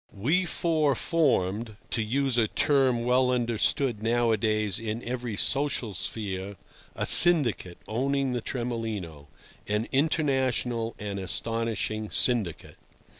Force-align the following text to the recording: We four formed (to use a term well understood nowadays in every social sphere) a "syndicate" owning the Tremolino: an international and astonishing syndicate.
We 0.17 0.45
four 0.45 0.95
formed 0.95 1.75
(to 1.91 2.01
use 2.01 2.35
a 2.35 2.47
term 2.47 3.03
well 3.05 3.29
understood 3.29 4.01
nowadays 4.01 4.79
in 4.79 5.03
every 5.03 5.35
social 5.35 5.93
sphere) 5.93 6.55
a 6.95 7.05
"syndicate" 7.05 7.77
owning 7.87 8.33
the 8.33 8.41
Tremolino: 8.41 9.27
an 9.67 9.87
international 9.91 10.95
and 10.97 11.19
astonishing 11.19 12.09
syndicate. 12.09 12.77